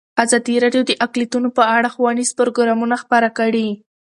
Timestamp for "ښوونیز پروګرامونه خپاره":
1.95-3.29